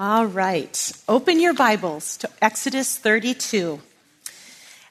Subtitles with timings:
[0.00, 0.92] All right.
[1.08, 3.80] Open your Bibles to Exodus 32.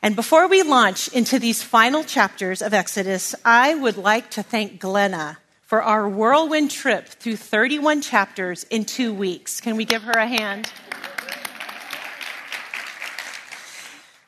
[0.01, 4.81] And before we launch into these final chapters of Exodus, I would like to thank
[4.81, 9.61] Glenna for our whirlwind trip through 31 chapters in two weeks.
[9.61, 10.69] Can we give her a hand?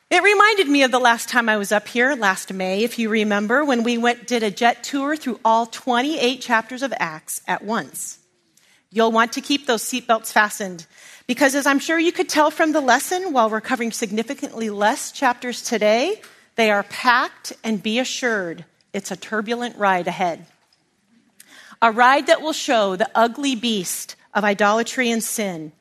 [0.10, 3.10] It reminded me of the last time I was up here last May, if you
[3.10, 7.66] remember, when we went did a jet tour through all 28 chapters of Acts at
[7.66, 8.19] once.
[8.92, 10.88] You'll want to keep those seatbelts fastened
[11.28, 15.12] because, as I'm sure you could tell from the lesson, while we're covering significantly less
[15.12, 16.22] chapters today,
[16.56, 20.48] they are packed and be assured it's a turbulent ride ahead.
[21.82, 25.72] A ride that will show the ugly beast of idolatry and sin.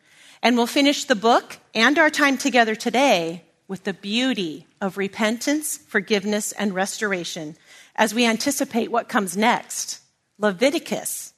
[0.42, 5.78] And we'll finish the book and our time together today with the beauty of repentance,
[5.78, 7.56] forgiveness, and restoration
[7.96, 10.00] as we anticipate what comes next
[10.38, 11.32] Leviticus.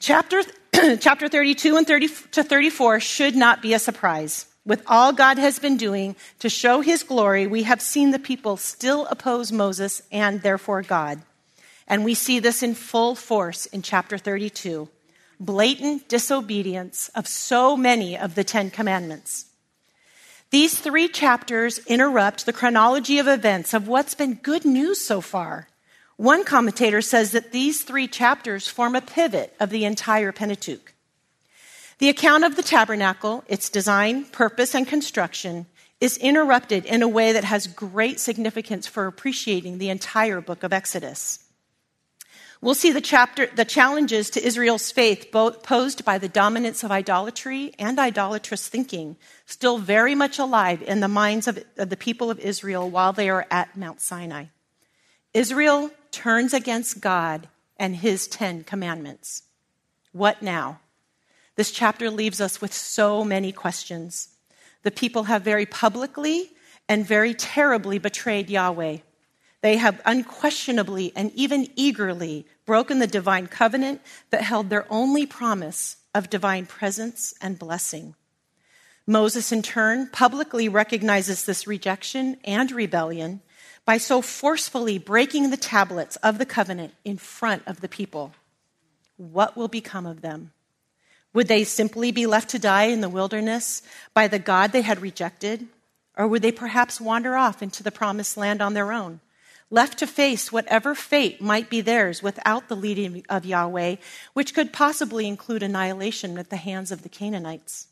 [0.00, 0.42] Chapter
[1.00, 4.46] chapter 32 and 30 to 34 should not be a surprise.
[4.64, 8.56] With all God has been doing to show his glory, we have seen the people
[8.56, 11.22] still oppose Moses and therefore God.
[11.86, 14.88] And we see this in full force in chapter 32
[15.40, 19.46] blatant disobedience of so many of the Ten Commandments.
[20.50, 25.68] These three chapters interrupt the chronology of events of what's been good news so far
[26.18, 30.92] one commentator says that these three chapters form a pivot of the entire Pentateuch.
[31.98, 35.66] The account of the tabernacle, its design, purpose, and construction,
[36.00, 40.72] is interrupted in a way that has great significance for appreciating the entire book of
[40.72, 41.38] Exodus.
[42.60, 46.90] We'll see the chapter, the challenges to Israel's faith both posed by the dominance of
[46.90, 52.28] idolatry and idolatrous thinking, still very much alive in the minds of, of the people
[52.28, 54.46] of Israel while they are at Mount Sinai.
[55.32, 59.42] Israel turns against God and his Ten Commandments.
[60.12, 60.80] What now?
[61.56, 64.28] This chapter leaves us with so many questions.
[64.82, 66.52] The people have very publicly
[66.88, 68.98] and very terribly betrayed Yahweh.
[69.60, 75.96] They have unquestionably and even eagerly broken the divine covenant that held their only promise
[76.14, 78.14] of divine presence and blessing.
[79.06, 83.40] Moses, in turn, publicly recognizes this rejection and rebellion
[83.88, 88.34] by so forcefully breaking the tablets of the covenant in front of the people.
[89.16, 90.52] What will become of them?
[91.32, 93.80] Would they simply be left to die in the wilderness
[94.12, 95.68] by the God they had rejected?
[96.18, 99.20] Or would they perhaps wander off into the promised land on their own,
[99.70, 103.96] left to face whatever fate might be theirs without the leading of Yahweh,
[104.34, 107.86] which could possibly include annihilation at the hands of the Canaanites?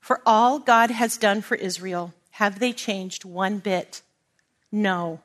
[0.00, 4.00] For all God has done for Israel, have they changed one bit?
[4.72, 5.20] No.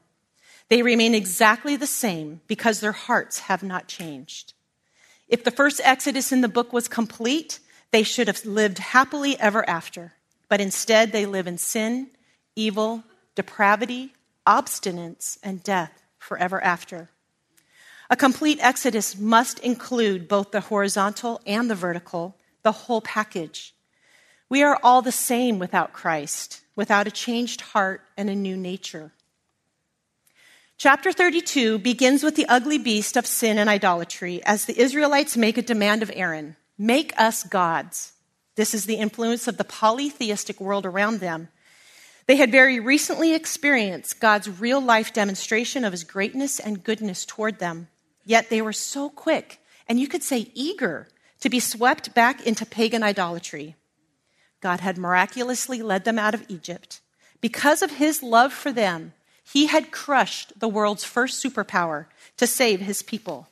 [0.69, 4.53] They remain exactly the same because their hearts have not changed.
[5.29, 7.59] If the first Exodus in the book was complete,
[7.91, 10.13] they should have lived happily ever after.
[10.49, 12.09] But instead, they live in sin,
[12.55, 13.03] evil,
[13.35, 14.13] depravity,
[14.45, 17.09] obstinance, and death forever after.
[18.09, 23.73] A complete Exodus must include both the horizontal and the vertical, the whole package.
[24.49, 29.11] We are all the same without Christ, without a changed heart and a new nature.
[30.79, 35.57] Chapter 32 begins with the ugly beast of sin and idolatry as the Israelites make
[35.57, 38.13] a demand of Aaron make us gods.
[38.55, 41.47] This is the influence of the polytheistic world around them.
[42.27, 47.57] They had very recently experienced God's real life demonstration of his greatness and goodness toward
[47.57, 47.87] them.
[48.23, 49.59] Yet they were so quick,
[49.89, 51.07] and you could say eager,
[51.39, 53.75] to be swept back into pagan idolatry.
[54.61, 57.01] God had miraculously led them out of Egypt.
[57.41, 59.13] Because of his love for them,
[59.51, 63.47] he had crushed the world's first superpower to save his people.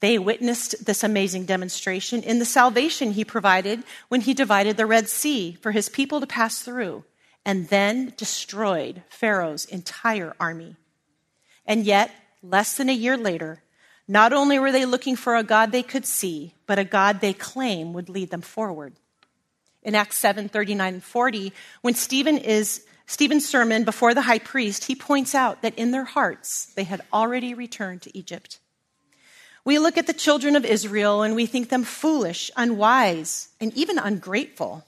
[0.00, 5.08] They witnessed this amazing demonstration in the salvation he provided when he divided the Red
[5.08, 7.04] Sea for his people to pass through
[7.44, 10.76] and then destroyed Pharaoh's entire army.
[11.66, 12.10] And yet,
[12.42, 13.62] less than a year later,
[14.06, 17.32] not only were they looking for a God they could see, but a God they
[17.32, 18.94] claim would lead them forward.
[19.82, 24.84] In Acts 7 39 and 40, when Stephen is Stephen's sermon before the high priest,
[24.84, 28.58] he points out that in their hearts they had already returned to Egypt.
[29.64, 33.98] We look at the children of Israel and we think them foolish, unwise, and even
[33.98, 34.84] ungrateful.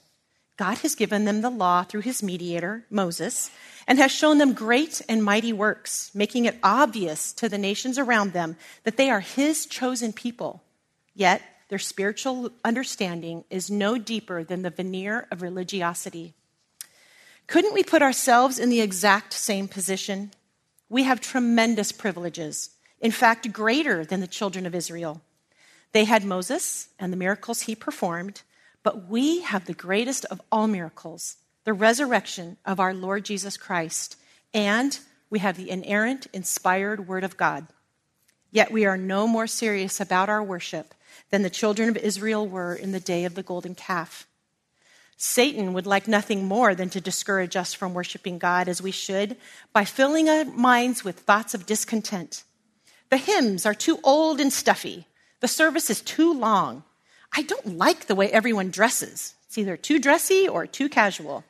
[0.57, 3.51] God has given them the law through his mediator, Moses,
[3.87, 8.33] and has shown them great and mighty works, making it obvious to the nations around
[8.33, 10.63] them that they are his chosen people.
[11.13, 16.33] Yet, their spiritual understanding is no deeper than the veneer of religiosity.
[17.47, 20.31] Couldn't we put ourselves in the exact same position?
[20.89, 25.21] We have tremendous privileges, in fact, greater than the children of Israel.
[25.91, 28.41] They had Moses and the miracles he performed,
[28.83, 34.17] But we have the greatest of all miracles, the resurrection of our Lord Jesus Christ,
[34.53, 34.99] and
[35.29, 37.67] we have the inerrant, inspired Word of God.
[38.51, 40.93] Yet we are no more serious about our worship
[41.29, 44.27] than the children of Israel were in the day of the golden calf.
[45.17, 49.37] Satan would like nothing more than to discourage us from worshiping God as we should
[49.71, 52.43] by filling our minds with thoughts of discontent.
[53.09, 55.07] The hymns are too old and stuffy.
[55.39, 56.83] The service is too long.
[57.31, 59.35] I don't like the way everyone dresses.
[59.47, 61.43] It's either too dressy or too casual.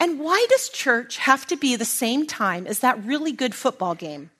[0.00, 3.94] And why does church have to be the same time as that really good football
[3.94, 4.30] game?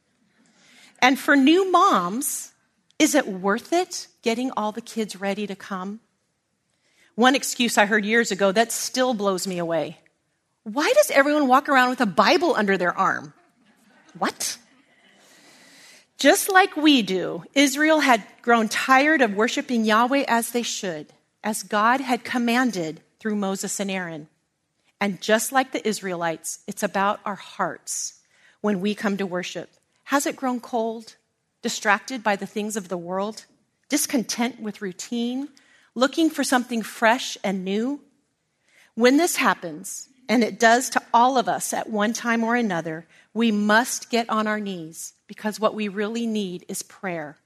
[1.01, 2.53] And for new moms,
[2.99, 6.01] is it worth it getting all the kids ready to come?
[7.15, 9.99] One excuse I heard years ago that still blows me away.
[10.65, 13.35] Why does everyone walk around with a Bible under their arm?
[14.17, 14.57] What?
[16.17, 21.13] Just like we do, Israel had grown tired of worshiping Yahweh as they should,
[21.43, 24.29] as God had commanded through Moses and Aaron.
[25.01, 28.21] And just like the Israelites, it's about our hearts
[28.61, 29.71] when we come to worship.
[30.05, 31.17] Has it grown cold,
[31.61, 33.45] distracted by the things of the world,
[33.89, 35.49] discontent with routine,
[35.95, 38.01] looking for something fresh and new?
[38.95, 43.07] When this happens, and it does to all of us at one time or another,
[43.35, 47.39] we must get on our knees because what we really need is prayer.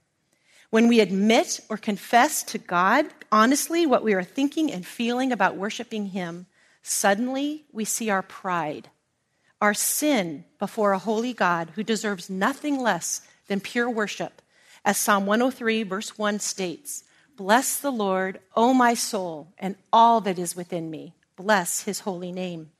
[0.70, 5.56] When we admit or confess to God honestly what we are thinking and feeling about
[5.56, 6.46] worshiping Him,
[6.82, 8.90] suddenly we see our pride,
[9.60, 14.43] our sin before a holy God who deserves nothing less than pure worship.
[14.84, 17.04] As Psalm 103, verse 1 states,
[17.36, 21.14] Bless the Lord, O my soul, and all that is within me.
[21.36, 22.70] Bless his holy name.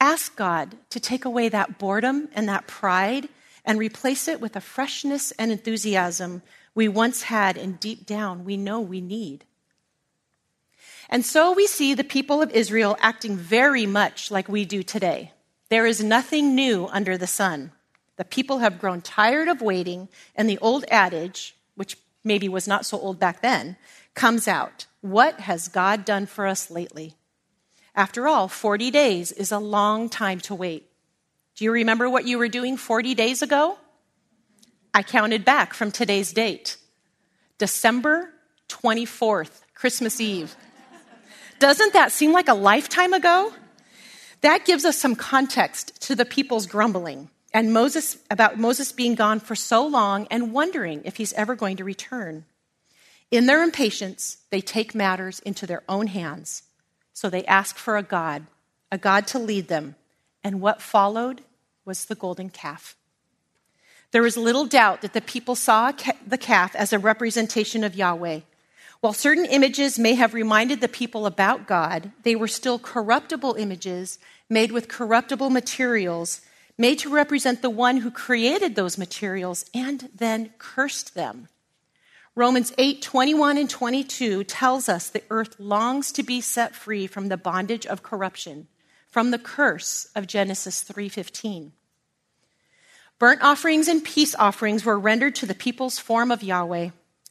[0.00, 3.28] Ask God to take away that boredom and that pride
[3.64, 6.42] and replace it with a freshness and enthusiasm
[6.74, 9.44] we once had and deep down we know we need.
[11.08, 15.32] And so we see the people of Israel acting very much like we do today.
[15.70, 17.72] There is nothing new under the sun.
[18.16, 21.96] The people have grown tired of waiting, and the old adage, which
[22.26, 23.76] maybe was not so old back then,
[24.14, 24.86] comes out.
[25.00, 27.14] What has God done for us lately?
[27.94, 30.90] After all, 40 days is a long time to wait.
[31.54, 33.78] Do you remember what you were doing 40 days ago?
[34.92, 36.76] I counted back from today's date
[37.58, 38.30] December
[38.68, 40.54] 24th, Christmas Eve.
[41.58, 43.52] Doesn't that seem like a lifetime ago?
[44.42, 49.40] That gives us some context to the people's grumbling and Moses about Moses being gone
[49.40, 52.44] for so long and wondering if he's ever going to return.
[53.30, 56.64] In their impatience, they take matters into their own hands.
[57.14, 58.46] So they ask for a God,
[58.92, 59.94] a God to lead them.
[60.44, 61.40] And what followed
[61.86, 62.94] was the golden calf.
[64.10, 65.92] There is little doubt that the people saw
[66.26, 68.40] the calf as a representation of Yahweh.
[69.00, 74.18] While certain images may have reminded the people about God, they were still corruptible images
[74.50, 76.42] made with corruptible materials,
[76.78, 81.48] made to represent the one who created those materials and then cursed them.
[82.34, 87.28] Romans 8, 21 and 22 tells us the earth longs to be set free from
[87.28, 88.68] the bondage of corruption,
[89.08, 91.72] from the curse of Genesis 3:15.
[93.18, 96.90] Burnt offerings and peace offerings were rendered to the people's form of Yahweh.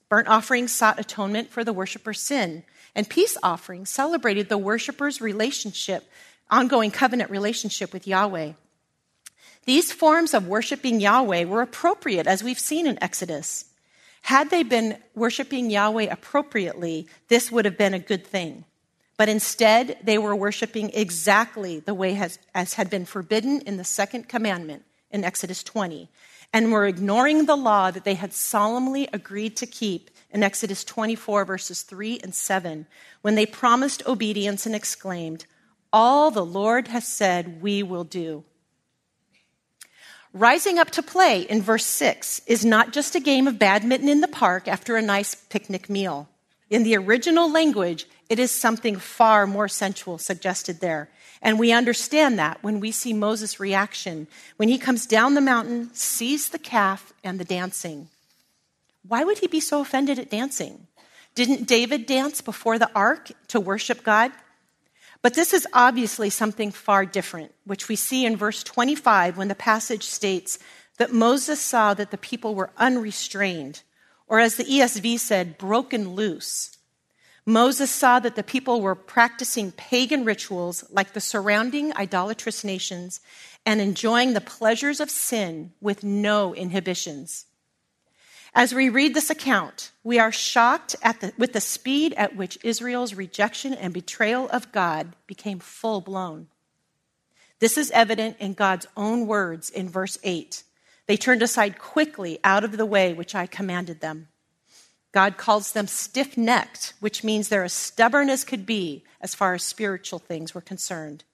[0.09, 2.63] Burnt offerings sought atonement for the worshiper's sin,
[2.95, 6.09] and peace offerings celebrated the worshiper's relationship,
[6.49, 8.53] ongoing covenant relationship with Yahweh.
[9.65, 13.65] These forms of worshiping Yahweh were appropriate, as we've seen in Exodus.
[14.21, 18.65] Had they been worshiping Yahweh appropriately, this would have been a good thing.
[19.17, 23.83] But instead, they were worshiping exactly the way has, as had been forbidden in the
[23.83, 26.09] second commandment in Exodus 20,
[26.53, 31.45] and were ignoring the law that they had solemnly agreed to keep in Exodus 24,
[31.45, 32.85] verses 3 and 7,
[33.21, 35.45] when they promised obedience and exclaimed,
[35.93, 38.43] All the Lord has said we will do.
[40.35, 44.19] Rising up to play in verse 6 is not just a game of badminton in
[44.19, 46.27] the park after a nice picnic meal.
[46.69, 51.07] In the original language, it is something far more sensual suggested there.
[51.41, 54.27] And we understand that when we see Moses' reaction
[54.57, 58.09] when he comes down the mountain, sees the calf and the dancing.
[59.07, 60.87] Why would he be so offended at dancing?
[61.33, 64.33] Didn't David dance before the ark to worship God?
[65.25, 69.55] But this is obviously something far different, which we see in verse 25 when the
[69.55, 70.59] passage states
[70.99, 73.81] that Moses saw that the people were unrestrained,
[74.27, 76.77] or as the ESV said, broken loose.
[77.43, 83.19] Moses saw that the people were practicing pagan rituals like the surrounding idolatrous nations
[83.65, 87.45] and enjoying the pleasures of sin with no inhibitions.
[88.57, 93.13] As we read this account, we are shocked the, with the speed at which Israel's
[93.13, 96.47] rejection and betrayal of God became full blown.
[97.59, 100.63] This is evident in God's own words in verse 8.
[101.05, 104.29] They turned aside quickly out of the way which I commanded them.
[105.11, 109.53] God calls them stiff necked, which means they're as stubborn as could be as far
[109.53, 111.25] as spiritual things were concerned.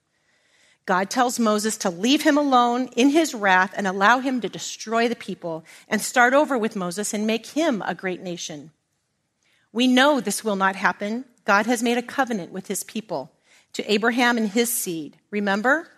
[0.84, 5.08] God tells Moses to leave him alone in his wrath and allow him to destroy
[5.08, 8.72] the people and start over with Moses and make him a great nation.
[9.72, 11.24] We know this will not happen.
[11.44, 13.32] God has made a covenant with his people
[13.74, 15.16] to Abraham and his seed.
[15.30, 15.88] Remember?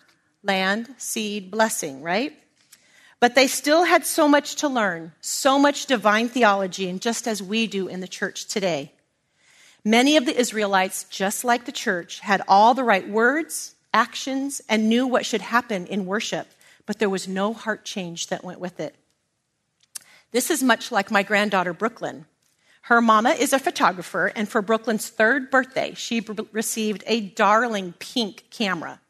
[0.43, 2.38] Land, seed, blessing, right?
[3.21, 7.43] But they still had so much to learn, so much divine theology, and just as
[7.43, 8.93] we do in the church today.
[9.83, 14.88] Many of the Israelites, just like the church, had all the right words, actions, and
[14.90, 16.48] knew what should happen in worship,
[16.84, 18.94] but there was no heart change that went with it.
[20.32, 22.26] This is much like my granddaughter, Brooklyn.
[22.82, 27.94] Her mama is a photographer, and for Brooklyn's third birthday, she b- received a darling
[27.98, 29.00] pink camera.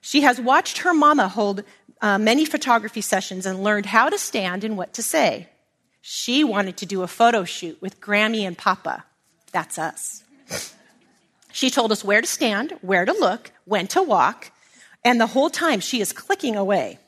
[0.00, 1.64] She has watched her mama hold
[2.00, 5.48] uh, many photography sessions and learned how to stand and what to say.
[6.00, 9.04] She wanted to do a photo shoot with Grammy and Papa.
[9.50, 10.22] That's us.
[11.56, 14.52] She told us where to stand, where to look, when to walk,
[15.02, 16.98] and the whole time she is clicking away.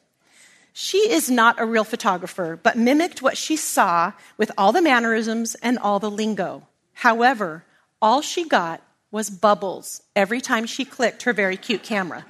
[0.72, 5.54] She is not a real photographer, but mimicked what she saw with all the mannerisms
[5.56, 6.66] and all the lingo.
[6.94, 7.62] However,
[8.00, 12.24] all she got was bubbles every time she clicked her very cute camera.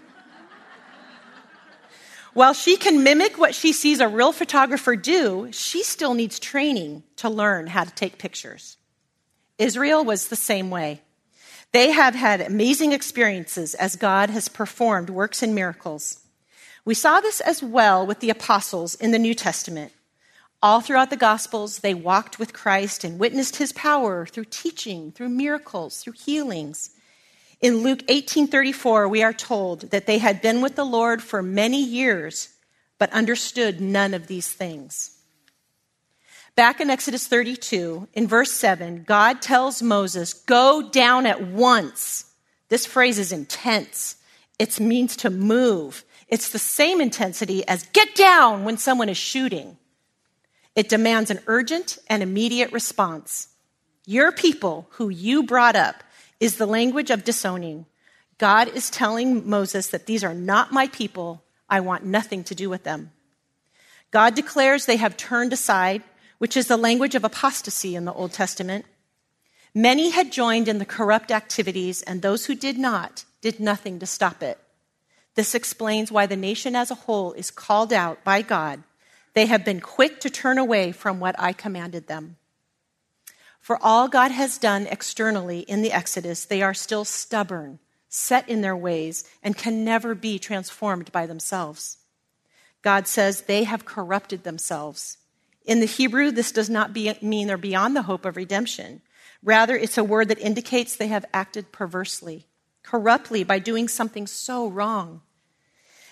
[2.35, 7.05] While she can mimic what she sees a real photographer do, she still needs training
[7.19, 8.77] to learn how to take pictures.
[9.57, 11.01] Israel was the same way.
[11.73, 16.21] They have had amazing experiences as God has performed works and miracles.
[16.85, 19.93] We saw this as well with the apostles in the New Testament.
[20.63, 25.29] All throughout the Gospels, they walked with Christ and witnessed his power through teaching, through
[25.29, 26.91] miracles, through healings.
[27.61, 31.83] In Luke 18:34, we are told that they had been with the Lord for many
[31.83, 32.49] years,
[32.99, 35.18] but understood none of these things.
[36.59, 42.25] Back in Exodus 32, in verse 7, God tells Moses, Go down at once.
[42.69, 44.17] This phrase is intense.
[44.59, 46.05] It means to move.
[46.27, 49.79] It's the same intensity as get down when someone is shooting.
[50.75, 53.51] It demands an urgent and immediate response.
[54.05, 56.03] Your people, who you brought up,
[56.41, 57.87] is the language of disowning.
[58.37, 61.45] God is telling Moses that these are not my people.
[61.71, 63.13] I want nothing to do with them.
[64.11, 66.03] God declares they have turned aside
[66.39, 68.87] which is the language of apostasy in the Old Testament.
[69.75, 74.07] Many had joined in the corrupt activities, and those who did not did nothing to
[74.07, 74.59] stop it.
[75.35, 78.83] This explains why the nation as a whole is called out by God.
[79.35, 82.39] They have been quick to turn away from what I commanded them.
[83.61, 87.79] For all God has done externally in the Exodus, they are still stubborn,
[88.09, 91.99] set in their ways, and can never be transformed by themselves.
[92.83, 95.19] God says they have corrupted themselves.
[95.69, 99.03] In the Hebrew, this does not be, mean they're beyond the hope of redemption.
[99.43, 102.47] Rather, it's a word that indicates they have acted perversely,
[102.83, 105.21] corruptly, by doing something so wrong.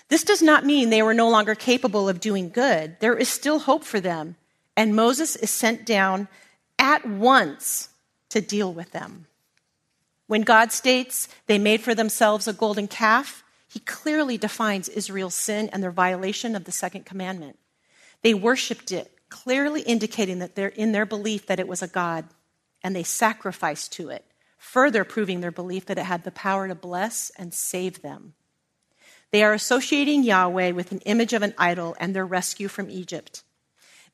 [0.09, 2.97] This does not mean they were no longer capable of doing good.
[2.99, 4.35] There is still hope for them,
[4.77, 6.27] and Moses is sent down
[6.77, 7.89] at once
[8.29, 9.25] to deal with them.
[10.27, 15.67] When God states they made for themselves a golden calf, he clearly defines Israel's sin
[15.73, 17.57] and their violation of the second commandment.
[18.21, 22.25] They worshiped it clearly indicating that they're in their belief that it was a God,
[22.83, 24.25] and they sacrificed to it,
[24.57, 28.33] further proving their belief that it had the power to bless and save them.
[29.31, 33.43] They are associating Yahweh with an image of an idol and their rescue from Egypt.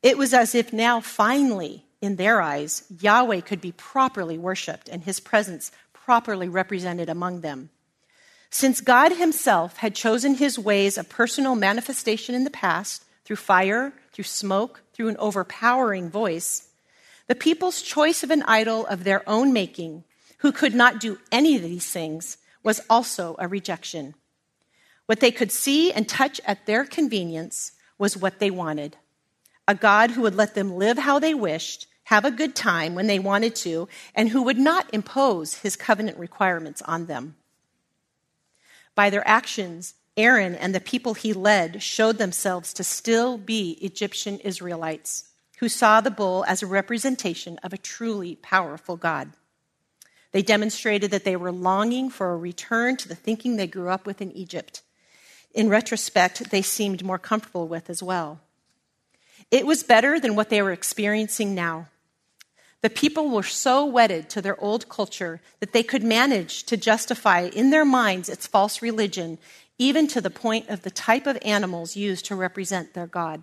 [0.02, 5.02] It was as if now, finally, in their eyes, Yahweh could be properly worshiped and
[5.04, 7.70] his presence properly represented among them.
[8.50, 13.92] Since God himself had chosen his ways of personal manifestation in the past through fire,
[14.12, 16.68] through smoke, through an overpowering voice,
[17.26, 20.04] the people's choice of an idol of their own making,
[20.38, 24.14] who could not do any of these things, was also a rejection.
[25.06, 28.96] What they could see and touch at their convenience was what they wanted
[29.66, 33.06] a God who would let them live how they wished, have a good time when
[33.06, 37.34] they wanted to, and who would not impose his covenant requirements on them.
[38.94, 44.38] By their actions, Aaron and the people he led showed themselves to still be Egyptian
[44.40, 45.28] Israelites
[45.58, 49.32] who saw the bull as a representation of a truly powerful God.
[50.32, 54.06] They demonstrated that they were longing for a return to the thinking they grew up
[54.06, 54.82] with in Egypt.
[55.52, 58.40] In retrospect, they seemed more comfortable with as well.
[59.50, 61.86] It was better than what they were experiencing now.
[62.80, 67.42] The people were so wedded to their old culture that they could manage to justify
[67.42, 69.38] in their minds its false religion,
[69.78, 73.42] even to the point of the type of animals used to represent their God.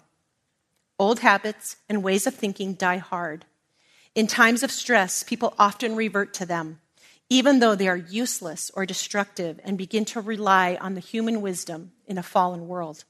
[0.97, 3.45] Old habits and ways of thinking die hard.
[4.13, 6.79] In times of stress, people often revert to them,
[7.29, 11.91] even though they are useless or destructive, and begin to rely on the human wisdom
[12.05, 13.03] in a fallen world.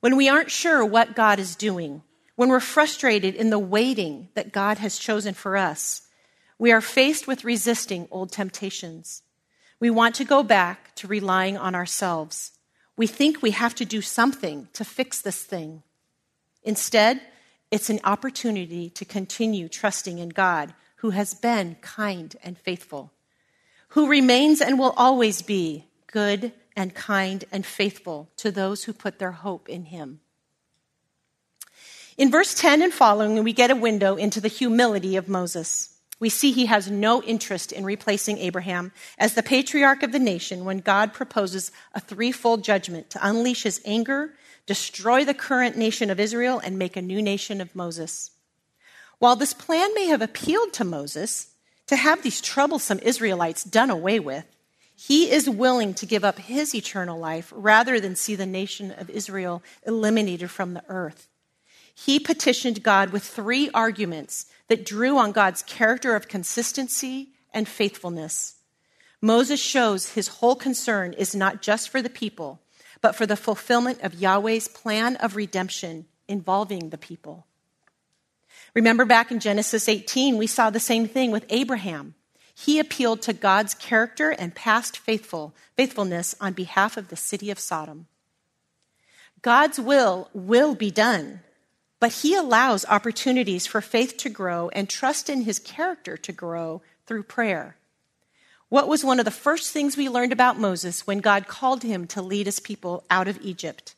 [0.00, 2.02] When we aren't sure what God is doing,
[2.36, 6.02] when we're frustrated in the waiting that God has chosen for us,
[6.58, 9.22] we are faced with resisting old temptations.
[9.78, 12.52] We want to go back to relying on ourselves.
[12.96, 15.82] We think we have to do something to fix this thing.
[16.62, 17.20] Instead,
[17.70, 23.12] it's an opportunity to continue trusting in God, who has been kind and faithful,
[23.88, 29.18] who remains and will always be good and kind and faithful to those who put
[29.18, 30.20] their hope in Him.
[32.16, 35.95] In verse 10 and following, we get a window into the humility of Moses.
[36.18, 40.64] We see he has no interest in replacing Abraham as the patriarch of the nation
[40.64, 44.32] when God proposes a threefold judgment to unleash his anger
[44.66, 48.32] destroy the current nation of Israel, and make a new nation of Moses.
[49.18, 51.48] While this plan may have appealed to Moses
[51.86, 54.44] to have these troublesome Israelites done away with,
[54.94, 59.08] he is willing to give up his eternal life rather than see the nation of
[59.08, 61.28] Israel eliminated from the earth.
[61.98, 68.56] He petitioned God with three arguments that drew on God's character of consistency and faithfulness.
[69.22, 72.60] Moses shows his whole concern is not just for the people,
[73.00, 77.46] but for the fulfillment of Yahweh's plan of redemption involving the people.
[78.74, 82.14] Remember back in Genesis 18, we saw the same thing with Abraham.
[82.54, 87.58] He appealed to God's character and past faithful, faithfulness on behalf of the city of
[87.58, 88.06] Sodom.
[89.40, 91.40] God's will will be done,
[92.06, 96.80] but he allows opportunities for faith to grow and trust in his character to grow
[97.04, 97.74] through prayer.
[98.68, 102.06] What was one of the first things we learned about Moses when God called him
[102.06, 103.96] to lead his people out of Egypt?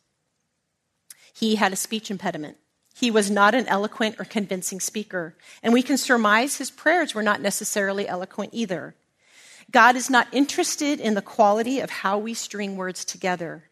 [1.35, 2.57] He had a speech impediment.
[2.95, 7.23] He was not an eloquent or convincing speaker, and we can surmise his prayers were
[7.23, 8.95] not necessarily eloquent either.
[9.71, 13.65] God is not interested in the quality of how we string words together.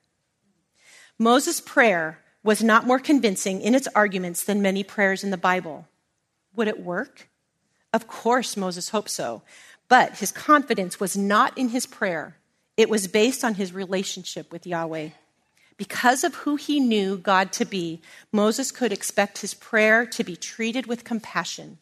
[1.19, 5.89] Moses' prayer was not more convincing in its arguments than many prayers in the Bible.
[6.55, 7.29] Would it work?
[7.93, 9.43] Of course, Moses hoped so.
[9.89, 12.37] But his confidence was not in his prayer,
[12.77, 15.11] it was based on his relationship with Yahweh.
[15.77, 18.01] Because of who he knew God to be,
[18.33, 21.79] Moses could expect his prayer to be treated with compassion.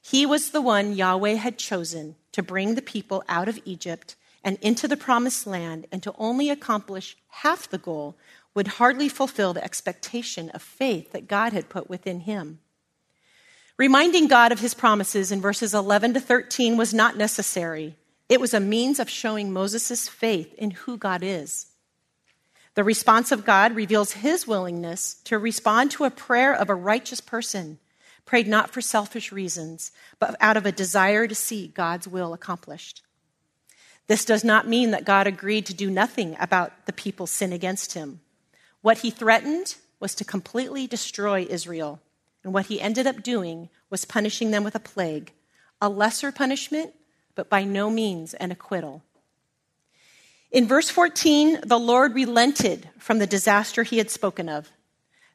[0.00, 4.58] He was the one Yahweh had chosen to bring the people out of Egypt and
[4.60, 8.16] into the promised land, and to only accomplish half the goal
[8.54, 12.60] would hardly fulfill the expectation of faith that God had put within him.
[13.78, 17.96] Reminding God of his promises in verses 11 to 13 was not necessary.
[18.28, 21.66] It was a means of showing Moses' faith in who God is.
[22.74, 27.20] The response of God reveals his willingness to respond to a prayer of a righteous
[27.20, 27.78] person,
[28.24, 33.02] prayed not for selfish reasons, but out of a desire to see God's will accomplished.
[34.06, 37.92] This does not mean that God agreed to do nothing about the people's sin against
[37.92, 38.21] him.
[38.82, 42.00] What he threatened was to completely destroy Israel
[42.44, 45.32] and what he ended up doing was punishing them with a plague,
[45.80, 46.92] a lesser punishment,
[47.34, 49.02] but by no means an acquittal.
[50.50, 54.70] In verse 14, the Lord relented from the disaster he had spoken of.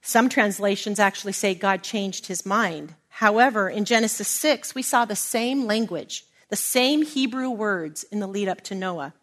[0.01, 2.93] Some translations actually say God changed his mind.
[3.09, 8.27] However, in Genesis 6, we saw the same language, the same Hebrew words in the
[8.27, 9.13] lead up to Noah.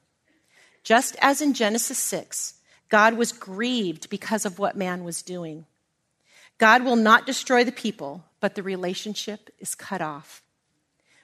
[0.82, 2.54] Just as in Genesis 6,
[2.94, 5.66] God was grieved because of what man was doing.
[6.58, 10.44] God will not destroy the people, but the relationship is cut off.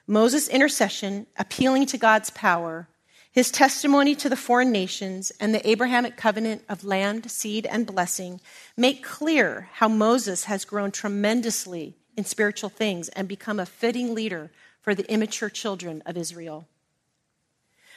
[0.05, 2.89] Moses' intercession, appealing to God's power,
[3.31, 8.41] his testimony to the foreign nations, and the Abrahamic covenant of land, seed, and blessing
[8.75, 14.51] make clear how Moses has grown tremendously in spiritual things and become a fitting leader
[14.81, 16.67] for the immature children of Israel.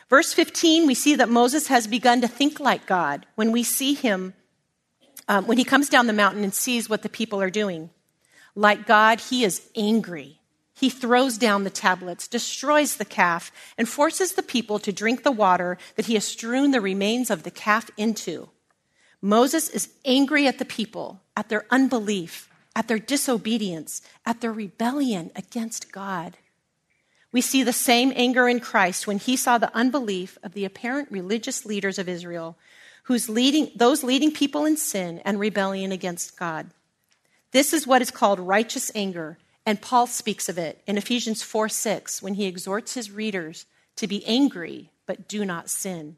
[0.09, 3.95] Verse 15, we see that Moses has begun to think like God when we see
[3.95, 4.35] him
[5.29, 7.91] um, when he comes down the mountain and sees what the people are doing.
[8.55, 10.41] Like God, he is angry.
[10.75, 15.33] He throws down the tablets, destroys the calf, and forces the people to drink the
[15.33, 18.51] water that he has strewn the remains of the calf into.
[19.23, 25.31] Moses is angry at the people, at their unbelief, at their disobedience, at their rebellion
[25.35, 26.37] against God.
[27.35, 31.11] We see the same anger in Christ when he saw the unbelief of the apparent
[31.11, 32.57] religious leaders of Israel
[33.03, 36.71] who's leading those leading people in sin and rebellion against God.
[37.51, 41.69] This is what is called righteous anger, and Paul speaks of it in Ephesians 4
[41.69, 43.67] 6 when he exhorts his readers
[43.97, 46.17] to be angry, but do not sin.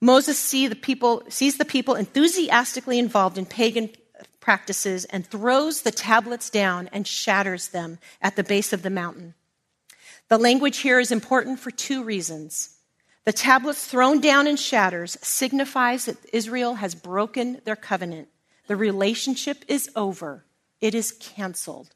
[0.00, 3.90] Moses see the people, sees the people enthusiastically involved in pagan
[4.38, 9.34] practices and throws the tablets down and shatters them at the base of the mountain.
[10.28, 12.76] The language here is important for two reasons.
[13.24, 18.28] The tablets thrown down and shatters signifies that Israel has broken their covenant
[18.66, 20.44] the relationship is over,
[20.80, 21.90] it is canceled.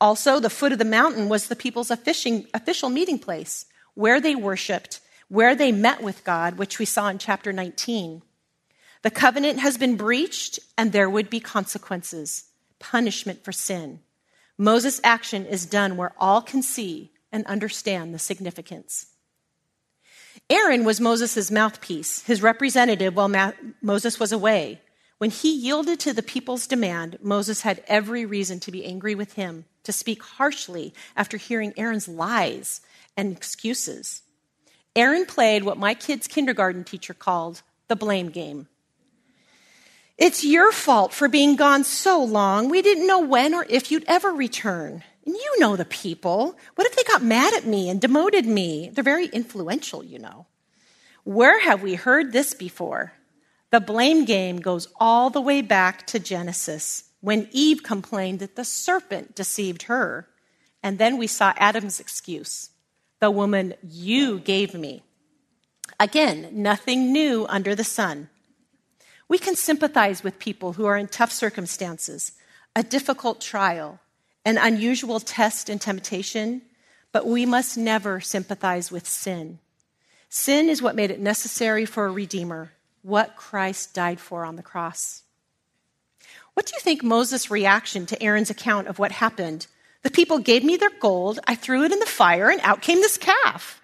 [0.00, 5.00] Also, the foot of the mountain was the people's official meeting place, where they worshiped,
[5.28, 8.22] where they met with God, which we saw in chapter 19.
[9.02, 12.44] The covenant has been breached, and there would be consequences,
[12.78, 14.00] punishment for sin.
[14.58, 19.08] Moses' action is done where all can see and understand the significance.
[20.48, 24.80] Aaron was Moses' mouthpiece, his representative while Moses was away.
[25.18, 29.32] When he yielded to the people's demand, Moses had every reason to be angry with
[29.32, 32.80] him, to speak harshly after hearing Aaron's lies
[33.16, 34.22] and excuses.
[34.94, 38.68] Aaron played what my kid's kindergarten teacher called the blame game.
[40.16, 42.68] It's your fault for being gone so long.
[42.68, 45.02] We didn't know when or if you'd ever return.
[45.26, 46.56] And you know the people.
[46.74, 48.90] What if they got mad at me and demoted me?
[48.92, 50.46] They're very influential, you know.
[51.24, 53.14] Where have we heard this before?
[53.70, 58.64] The blame game goes all the way back to Genesis when Eve complained that the
[58.64, 60.28] serpent deceived her.
[60.82, 62.70] And then we saw Adam's excuse
[63.20, 65.02] the woman you gave me.
[65.98, 68.28] Again, nothing new under the sun.
[69.28, 72.32] We can sympathize with people who are in tough circumstances,
[72.76, 74.00] a difficult trial,
[74.44, 76.62] an unusual test and temptation,
[77.12, 79.58] but we must never sympathize with sin.
[80.28, 84.62] Sin is what made it necessary for a redeemer what Christ died for on the
[84.62, 85.24] cross.
[86.54, 89.66] What do you think Moses' reaction to Aaron's account of what happened?
[90.02, 93.00] The people gave me their gold, I threw it in the fire, and out came
[93.00, 93.82] this calf.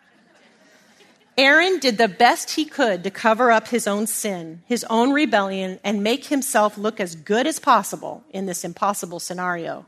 [1.36, 5.80] Aaron did the best he could to cover up his own sin, his own rebellion,
[5.82, 9.86] and make himself look as good as possible in this impossible scenario.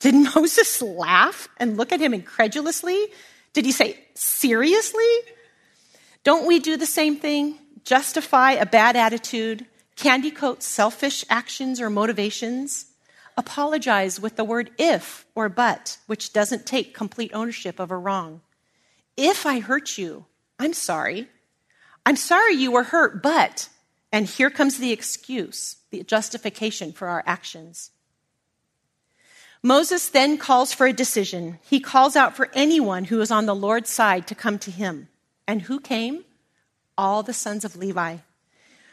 [0.00, 3.06] Did Moses laugh and look at him incredulously?
[3.52, 5.04] Did he say, Seriously?
[6.24, 7.58] Don't we do the same thing?
[7.86, 12.86] justify a bad attitude, candy coat selfish actions or motivations,
[13.38, 18.42] apologize with the word if or but, which doesn't take complete ownership of a wrong.
[19.16, 20.26] If I hurt you,
[20.58, 21.28] I'm sorry.
[22.04, 23.68] I'm sorry you were hurt, but,
[24.12, 27.92] and here comes the excuse, the justification for our actions.
[29.62, 31.58] Moses then calls for a decision.
[31.62, 35.08] He calls out for anyone who is on the Lord's side to come to him.
[35.48, 36.24] And who came?
[36.98, 38.18] all the sons of Levi.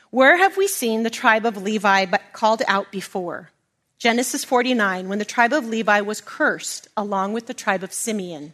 [0.10, 3.50] Where have we seen the tribe of Levi called out before?
[3.98, 8.54] Genesis 49, when the tribe of Levi was cursed along with the tribe of Simeon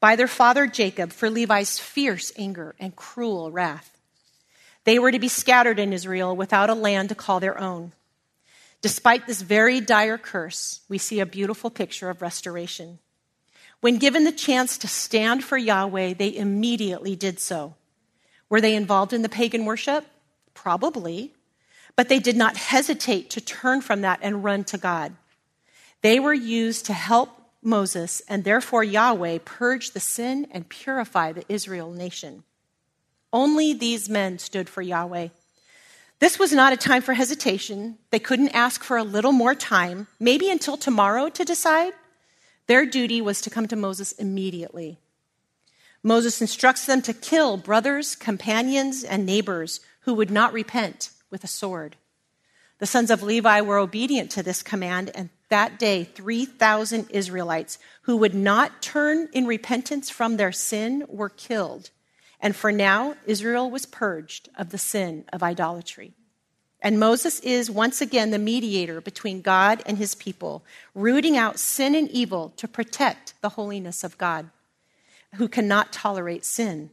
[0.00, 3.98] by their father Jacob for Levi's fierce anger and cruel wrath.
[4.84, 7.92] They were to be scattered in Israel without a land to call their own.
[8.80, 12.98] Despite this very dire curse, we see a beautiful picture of restoration.
[13.80, 17.74] When given the chance to stand for Yahweh, they immediately did so.
[18.48, 20.06] Were they involved in the pagan worship?
[20.54, 21.32] Probably.
[21.96, 25.14] But they did not hesitate to turn from that and run to God.
[26.02, 27.30] They were used to help
[27.62, 32.44] Moses and therefore Yahweh purge the sin and purify the Israel nation.
[33.32, 35.28] Only these men stood for Yahweh.
[36.20, 37.98] This was not a time for hesitation.
[38.10, 41.92] They couldn't ask for a little more time, maybe until tomorrow to decide.
[42.66, 44.98] Their duty was to come to Moses immediately.
[46.02, 51.48] Moses instructs them to kill brothers, companions, and neighbors who would not repent with a
[51.48, 51.96] sword.
[52.78, 58.16] The sons of Levi were obedient to this command, and that day 3,000 Israelites who
[58.16, 61.90] would not turn in repentance from their sin were killed.
[62.40, 66.12] And for now, Israel was purged of the sin of idolatry.
[66.80, 71.94] And Moses is once again the mediator between God and his people, rooting out sin
[71.94, 74.50] and evil to protect the holiness of God
[75.34, 76.90] who cannot tolerate sin.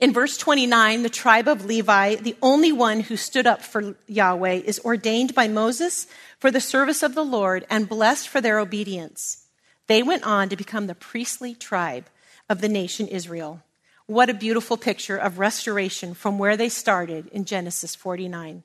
[0.00, 4.62] In verse 29, the tribe of Levi, the only one who stood up for Yahweh,
[4.64, 6.06] is ordained by Moses
[6.38, 9.46] for the service of the Lord and blessed for their obedience.
[9.88, 12.06] They went on to become the priestly tribe
[12.48, 13.62] of the nation Israel.
[14.08, 18.62] What a beautiful picture of restoration from where they started in Genesis 49.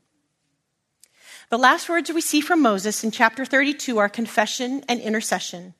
[1.49, 5.73] The last words we see from Moses in chapter 32 are confession and intercession.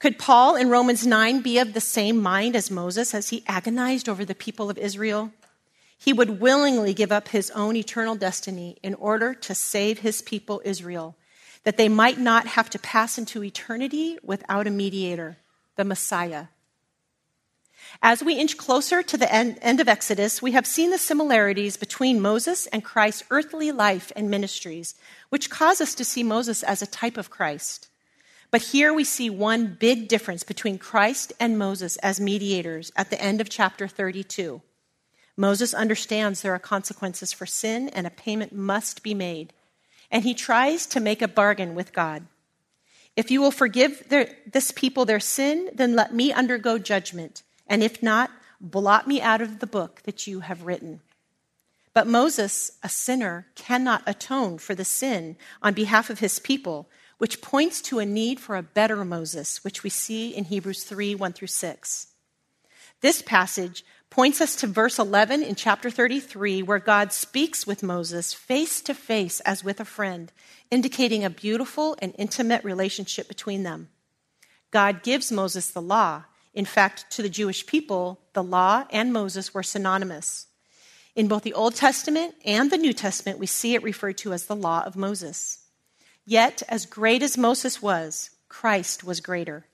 [0.00, 4.08] Could Paul in Romans 9 be of the same mind as Moses as he agonized
[4.08, 5.30] over the people of Israel?
[5.96, 10.60] He would willingly give up his own eternal destiny in order to save his people
[10.64, 11.14] Israel,
[11.62, 15.36] that they might not have to pass into eternity without a mediator,
[15.76, 16.46] the Messiah.
[18.02, 21.76] As we inch closer to the end, end, of Exodus, we have seen the similarities
[21.76, 24.94] between Moses and Christ's earthly life and ministries,
[25.30, 27.88] which cause us to see Moses as a type of Christ.
[28.50, 33.20] But here we see one big difference between Christ and Moses as mediators at the
[33.20, 34.62] end of chapter 32.
[35.36, 39.52] Moses understands there are consequences for sin and a payment must be made.
[40.10, 42.26] And he tries to make a bargain with God.
[43.14, 47.42] If you will forgive their, this people their sin, then let me undergo judgment.
[47.68, 51.00] And if not, blot me out of the book that you have written.
[51.94, 57.40] But Moses, a sinner, cannot atone for the sin on behalf of his people, which
[57.40, 61.32] points to a need for a better Moses, which we see in Hebrews 3 1
[61.32, 62.06] through 6.
[63.00, 68.32] This passage points us to verse 11 in chapter 33, where God speaks with Moses
[68.32, 70.32] face to face as with a friend,
[70.70, 73.88] indicating a beautiful and intimate relationship between them.
[74.70, 76.24] God gives Moses the law.
[76.54, 80.46] In fact, to the Jewish people, the law and Moses were synonymous.
[81.14, 84.46] In both the Old Testament and the New Testament, we see it referred to as
[84.46, 85.58] the law of Moses.
[86.24, 89.66] Yet, as great as Moses was, Christ was greater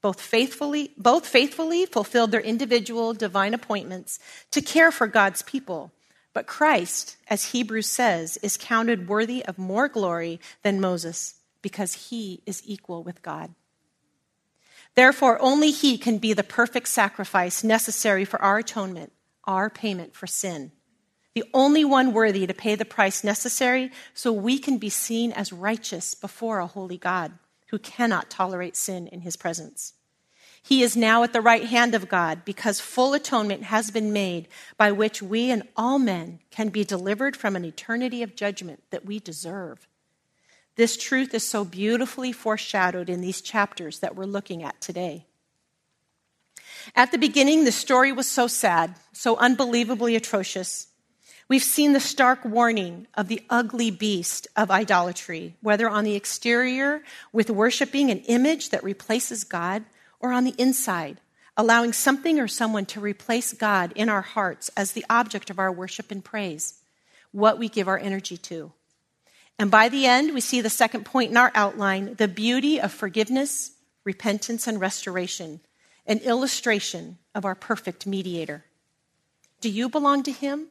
[0.00, 4.18] both faithfully, both faithfully fulfilled their individual divine appointments
[4.50, 5.92] to care for God's people.
[6.32, 12.42] But Christ, as Hebrews says, is counted worthy of more glory than Moses because he
[12.46, 13.54] is equal with God.
[14.94, 19.12] Therefore, only he can be the perfect sacrifice necessary for our atonement,
[19.44, 20.72] our payment for sin.
[21.34, 25.52] The only one worthy to pay the price necessary so we can be seen as
[25.52, 27.32] righteous before a holy God
[27.68, 29.92] who cannot tolerate sin in his presence.
[30.62, 34.48] He is now at the right hand of God because full atonement has been made
[34.76, 39.06] by which we and all men can be delivered from an eternity of judgment that
[39.06, 39.86] we deserve.
[40.78, 45.26] This truth is so beautifully foreshadowed in these chapters that we're looking at today.
[46.94, 50.86] At the beginning, the story was so sad, so unbelievably atrocious.
[51.48, 57.02] We've seen the stark warning of the ugly beast of idolatry, whether on the exterior
[57.32, 59.84] with worshiping an image that replaces God,
[60.20, 61.20] or on the inside,
[61.56, 65.72] allowing something or someone to replace God in our hearts as the object of our
[65.72, 66.74] worship and praise,
[67.32, 68.72] what we give our energy to.
[69.58, 72.92] And by the end, we see the second point in our outline the beauty of
[72.92, 73.72] forgiveness,
[74.04, 75.60] repentance, and restoration,
[76.06, 78.64] an illustration of our perfect mediator.
[79.60, 80.68] Do you belong to him?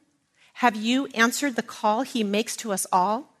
[0.54, 3.34] Have you answered the call he makes to us all?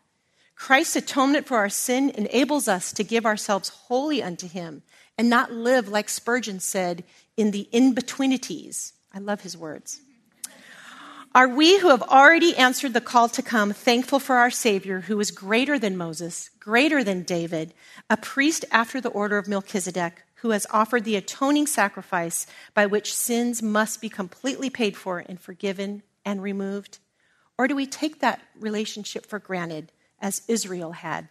[0.54, 4.82] Christ's atonement for our sin enables us to give ourselves wholly unto him
[5.16, 7.04] and not live like Spurgeon said
[7.36, 8.92] in the in betweenities.
[9.12, 10.00] I love his words.
[11.38, 15.20] Are we who have already answered the call to come thankful for our Savior who
[15.20, 17.74] is greater than Moses, greater than David,
[18.10, 23.14] a priest after the order of Melchizedek, who has offered the atoning sacrifice by which
[23.14, 26.98] sins must be completely paid for and forgiven and removed?
[27.56, 31.28] Or do we take that relationship for granted as Israel had?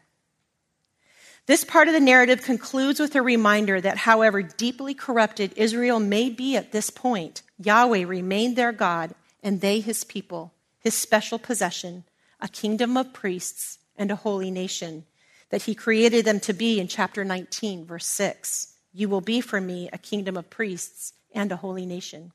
[1.48, 6.30] This part of the narrative concludes with a reminder that however deeply corrupted Israel may
[6.30, 9.13] be at this point, Yahweh remained their God
[9.47, 12.03] and they his people, his special possession,
[12.41, 15.05] a kingdom of priests and a holy nation
[15.51, 18.73] that he created them to be in chapter 19, verse 6.
[18.91, 22.33] You will be for me a kingdom of priests and a holy nation.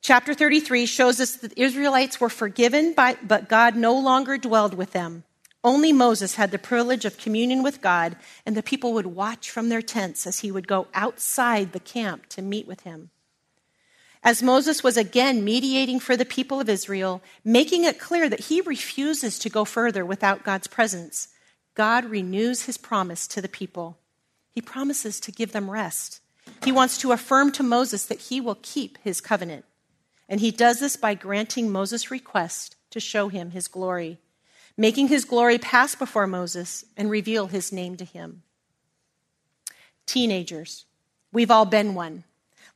[0.00, 4.74] Chapter 33 shows us that the Israelites were forgiven, by, but God no longer dwelled
[4.74, 5.24] with them.
[5.64, 8.14] Only Moses had the privilege of communion with God,
[8.46, 12.26] and the people would watch from their tents as he would go outside the camp
[12.28, 13.10] to meet with him.
[14.22, 18.60] As Moses was again mediating for the people of Israel, making it clear that he
[18.60, 21.28] refuses to go further without God's presence,
[21.74, 23.98] God renews his promise to the people.
[24.50, 26.20] He promises to give them rest.
[26.64, 29.64] He wants to affirm to Moses that he will keep his covenant.
[30.28, 34.18] And he does this by granting Moses' request to show him his glory
[34.80, 38.42] making his glory pass before Moses and reveal his name to him.
[40.06, 40.86] Teenagers,
[41.32, 42.24] we've all been one.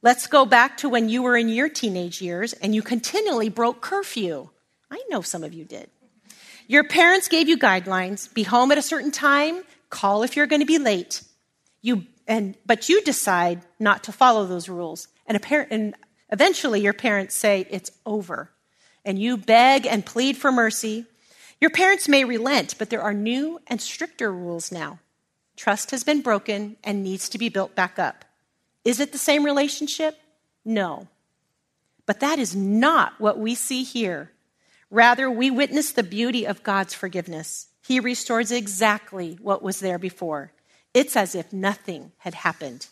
[0.04, 3.80] Let's go back to when you were in your teenage years and you continually broke
[3.80, 4.50] curfew.
[4.90, 5.88] I know some of you did.
[6.66, 10.60] Your parents gave you guidelines be home at a certain time, call if you're going
[10.60, 11.22] to be late.
[11.80, 15.08] You, and, but you decide not to follow those rules.
[15.26, 15.94] And, par- and
[16.30, 18.50] eventually your parents say it's over.
[19.06, 21.06] And you beg and plead for mercy.
[21.62, 24.98] Your parents may relent, but there are new and stricter rules now.
[25.56, 28.23] Trust has been broken and needs to be built back up.
[28.84, 30.18] Is it the same relationship?
[30.64, 31.08] No.
[32.06, 34.30] But that is not what we see here.
[34.90, 37.68] Rather, we witness the beauty of God's forgiveness.
[37.82, 40.52] He restores exactly what was there before.
[40.92, 42.86] It's as if nothing had happened.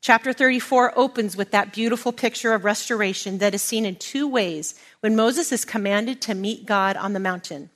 [0.00, 4.74] Chapter 34 opens with that beautiful picture of restoration that is seen in two ways
[5.00, 7.68] when Moses is commanded to meet God on the mountain.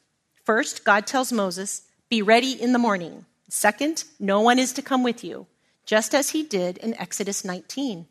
[0.43, 3.27] First, God tells Moses, Be ready in the morning.
[3.51, 5.47] Second, no one is to come with you,
[5.85, 8.07] just as he did in Exodus 19.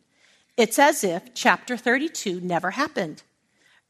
[0.56, 3.24] It's as if chapter 32 never happened.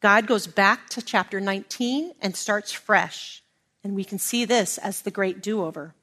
[0.01, 3.43] God goes back to chapter 19 and starts fresh.
[3.83, 5.93] And we can see this as the great do over.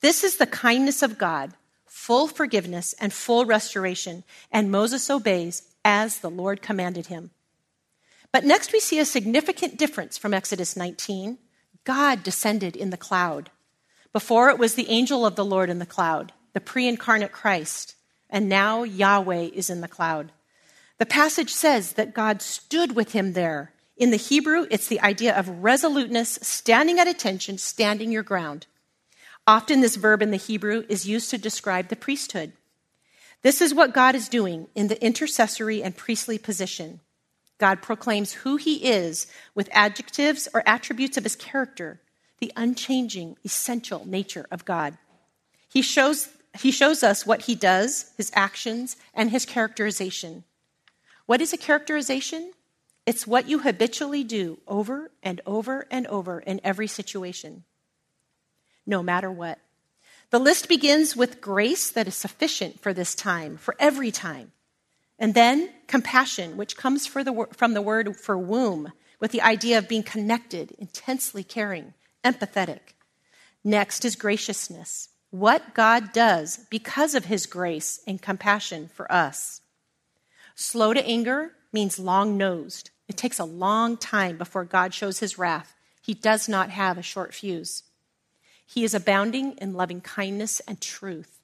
[0.00, 1.54] This is the kindness of God
[1.86, 7.30] full forgiveness and full restoration, and Moses obeys as the Lord commanded him.
[8.32, 11.38] But next we see a significant difference from Exodus 19.
[11.84, 13.50] God descended in the cloud.
[14.12, 17.94] Before it was the angel of the Lord in the cloud, the pre incarnate Christ,
[18.28, 20.32] and now Yahweh is in the cloud.
[20.98, 23.72] The passage says that God stood with him there.
[23.96, 28.66] In the Hebrew, it's the idea of resoluteness, standing at attention, standing your ground.
[29.46, 32.52] Often, this verb in the Hebrew is used to describe the priesthood.
[33.42, 37.00] This is what God is doing in the intercessory and priestly position.
[37.58, 42.00] God proclaims who he is with adjectives or attributes of his character,
[42.40, 44.96] the unchanging, essential nature of God.
[45.68, 50.44] He shows, he shows us what he does, his actions, and his characterization.
[51.26, 52.52] What is a characterization?
[53.06, 57.64] It's what you habitually do over and over and over in every situation
[58.90, 59.58] no matter what.
[60.30, 64.52] The list begins with grace that is sufficient for this time, for every time.
[65.18, 69.88] And then compassion, which comes the, from the word for womb, with the idea of
[69.88, 72.94] being connected, intensely caring, empathetic.
[73.62, 79.60] Next is graciousness, what God does because of his grace and compassion for us.
[80.54, 82.90] Slow to anger means long nosed.
[83.08, 85.74] It takes a long time before God shows his wrath.
[86.02, 87.84] He does not have a short fuse.
[88.66, 91.40] He is abounding in loving kindness and truth.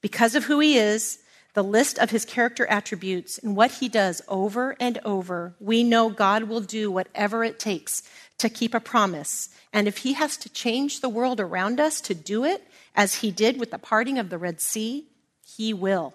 [0.00, 1.18] Because of who he is,
[1.54, 6.10] the list of his character attributes, and what he does over and over, we know
[6.10, 8.02] God will do whatever it takes
[8.38, 9.48] to keep a promise.
[9.72, 13.30] And if he has to change the world around us to do it, as he
[13.30, 15.06] did with the parting of the Red Sea,
[15.44, 16.14] he will.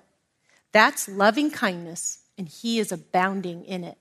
[0.71, 3.97] That's loving kindness, and he is abounding in it.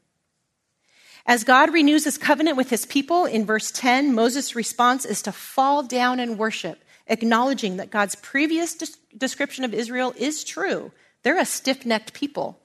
[1.27, 5.33] As God renews his covenant with his people in verse 10, Moses' response is to
[5.33, 8.75] fall down and worship, acknowledging that God's previous
[9.17, 10.91] description of Israel is true.
[11.23, 12.59] They're a stiff necked people,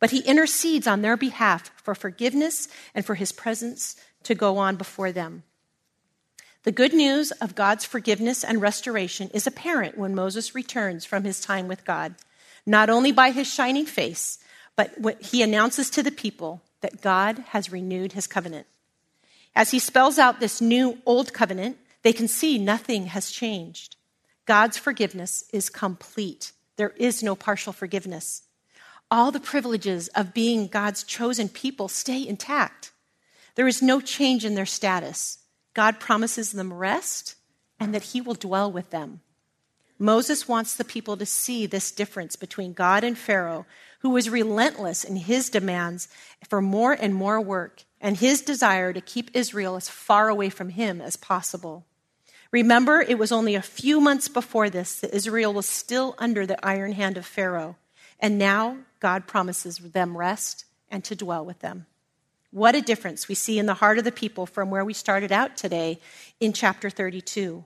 [0.00, 3.96] but he intercedes on their behalf for forgiveness and for his presence
[4.28, 5.42] to go on before them.
[6.64, 11.40] The good news of God's forgiveness and restoration is apparent when Moses returns from his
[11.40, 12.14] time with God,
[12.66, 14.38] not only by his shining face,
[14.76, 18.66] but what he announces to the people that God has renewed his covenant.
[19.56, 23.96] As he spells out this new old covenant, they can see nothing has changed.
[24.44, 26.52] God's forgiveness is complete.
[26.76, 28.42] There is no partial forgiveness.
[29.10, 32.92] All the privileges of being God's chosen people stay intact.
[33.58, 35.38] There is no change in their status.
[35.74, 37.34] God promises them rest
[37.80, 39.20] and that he will dwell with them.
[39.98, 43.66] Moses wants the people to see this difference between God and Pharaoh,
[43.98, 46.06] who was relentless in his demands
[46.48, 50.68] for more and more work and his desire to keep Israel as far away from
[50.68, 51.84] him as possible.
[52.52, 56.64] Remember, it was only a few months before this that Israel was still under the
[56.64, 57.74] iron hand of Pharaoh,
[58.20, 61.86] and now God promises them rest and to dwell with them.
[62.50, 65.32] What a difference we see in the heart of the people from where we started
[65.32, 66.00] out today
[66.40, 67.64] in chapter 32.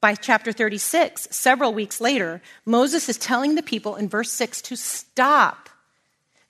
[0.00, 4.76] By chapter 36, several weeks later, Moses is telling the people in verse 6 to
[4.76, 5.70] stop.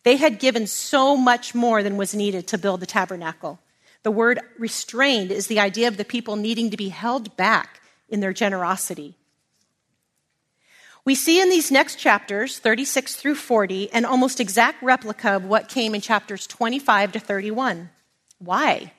[0.03, 3.61] They had given so much more than was needed to build the tabernacle.
[4.03, 8.21] The word restrained is the idea of the people needing to be held back in
[8.21, 9.17] their generosity.
[11.09, 15.71] We see in these next chapters, 36 through 40, an almost exact replica of what
[15.71, 17.89] came in chapters 25 to 31.
[18.41, 18.93] Why?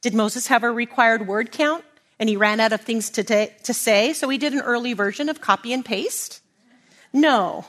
[0.00, 1.84] Did Moses have a required word count?
[2.18, 4.94] and he ran out of things to, ta- to say, so he did an early
[4.94, 6.40] version of copy and paste?
[7.12, 7.66] No.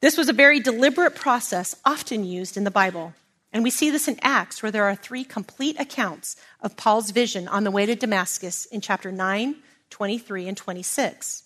[0.00, 3.14] This was a very deliberate process, often used in the Bible.
[3.52, 7.46] And we see this in Acts, where there are three complete accounts of Paul's vision
[7.46, 9.54] on the way to Damascus in chapter 9,
[9.90, 11.44] 23, and 26.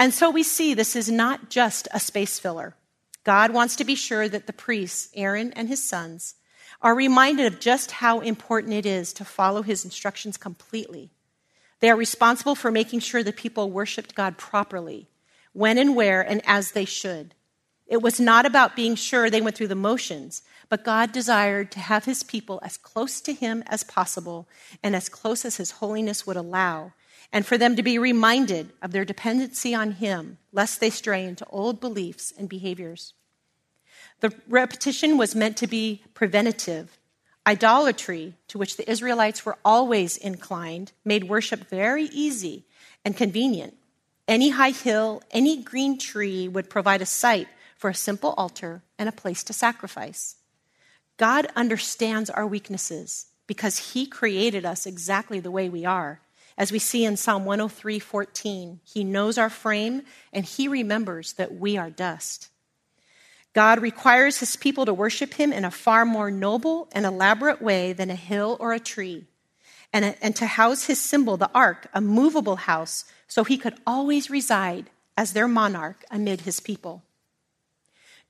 [0.00, 2.74] And so we see this is not just a space filler.
[3.22, 6.34] God wants to be sure that the priests, Aaron and his sons,
[6.82, 11.12] are reminded of just how important it is to follow his instructions completely
[11.80, 15.08] they are responsible for making sure that people worshiped God properly,
[15.52, 17.34] when and where and as they should.
[17.86, 21.80] It was not about being sure they went through the motions, but God desired to
[21.80, 24.46] have his people as close to him as possible
[24.82, 26.92] and as close as his holiness would allow,
[27.32, 31.46] and for them to be reminded of their dependency on him, lest they stray into
[31.46, 33.14] old beliefs and behaviors.
[34.20, 36.98] The repetition was meant to be preventative.
[37.46, 42.66] Idolatry, to which the Israelites were always inclined, made worship very easy
[43.04, 43.76] and convenient.
[44.28, 49.08] Any high hill, any green tree would provide a site for a simple altar and
[49.08, 50.36] a place to sacrifice.
[51.16, 56.20] God understands our weaknesses because he created us exactly the way we are.
[56.60, 61.78] As we see in Psalm 103:14, he knows our frame and he remembers that we
[61.78, 62.50] are dust.
[63.54, 67.94] God requires his people to worship him in a far more noble and elaborate way
[67.94, 69.24] than a hill or a tree,
[69.90, 74.28] and, and to house his symbol, the ark, a movable house, so he could always
[74.28, 77.02] reside as their monarch amid his people.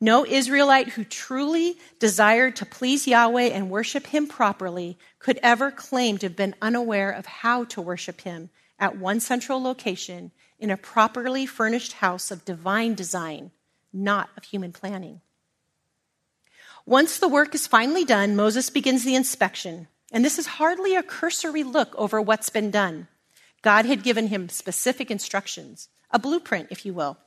[0.01, 6.17] No Israelite who truly desired to please Yahweh and worship him properly could ever claim
[6.19, 8.49] to have been unaware of how to worship him
[8.79, 13.51] at one central location in a properly furnished house of divine design,
[13.93, 15.21] not of human planning.
[16.87, 19.87] Once the work is finally done, Moses begins the inspection.
[20.13, 23.07] And this is hardly a cursory look over what's been done.
[23.63, 27.19] God had given him specific instructions, a blueprint, if you will.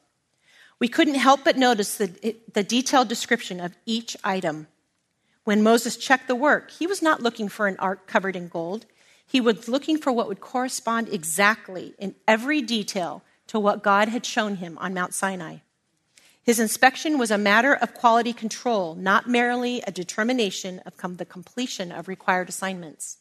[0.83, 4.67] We couldn't help but notice the, the detailed description of each item.
[5.45, 8.85] When Moses checked the work, he was not looking for an ark covered in gold.
[9.25, 14.25] He was looking for what would correspond exactly in every detail to what God had
[14.25, 15.59] shown him on Mount Sinai.
[16.43, 21.93] His inspection was a matter of quality control, not merely a determination of the completion
[21.93, 23.19] of required assignments.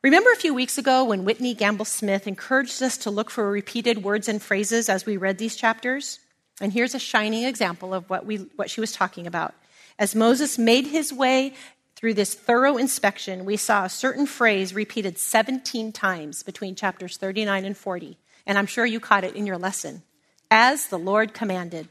[0.00, 4.02] Remember a few weeks ago when Whitney Gamble Smith encouraged us to look for repeated
[4.02, 6.20] words and phrases as we read these chapters?
[6.60, 9.54] And here's a shining example of what, we, what she was talking about.
[9.98, 11.54] As Moses made his way
[11.96, 17.64] through this thorough inspection, we saw a certain phrase repeated 17 times between chapters 39
[17.64, 18.18] and 40.
[18.46, 20.02] And I'm sure you caught it in your lesson.
[20.50, 21.88] As the Lord commanded.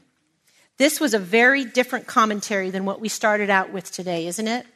[0.78, 4.66] This was a very different commentary than what we started out with today, isn't it?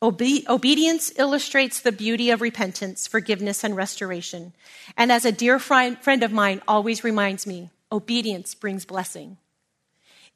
[0.00, 4.52] Obe- obedience illustrates the beauty of repentance, forgiveness, and restoration.
[4.96, 9.38] And as a dear friend, friend of mine always reminds me, obedience brings blessing.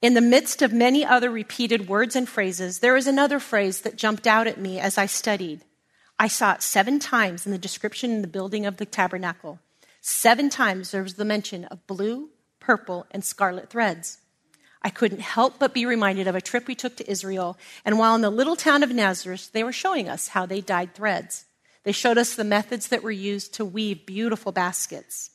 [0.01, 3.97] In the midst of many other repeated words and phrases, there is another phrase that
[3.97, 5.65] jumped out at me as I studied.
[6.19, 9.61] I saw it seven times in the description in the building of the tabernacle.
[10.01, 14.19] Seven times there was the mention of blue, purple, and scarlet threads.
[14.83, 18.17] I couldn't help but be reminded of a trip we took to Israel, and while
[18.17, 21.45] in the little town of Nazareth, they were showing us how they dyed threads.
[21.85, 25.31] They showed us the methods that were used to weave beautiful baskets.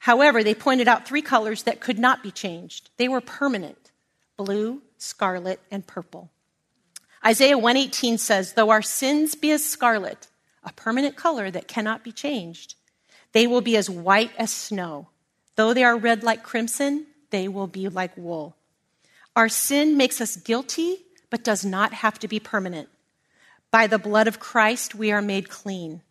[0.00, 2.90] However, they pointed out three colors that could not be changed.
[2.96, 3.76] They were permanent
[4.36, 6.30] blue, scarlet, and purple.
[7.26, 10.28] Isaiah 118 says, Though our sins be as scarlet,
[10.62, 12.76] a permanent color that cannot be changed,
[13.32, 15.08] they will be as white as snow.
[15.56, 18.56] Though they are red like crimson, they will be like wool.
[19.34, 22.88] Our sin makes us guilty, but does not have to be permanent.
[23.70, 26.02] By the blood of Christ, we are made clean.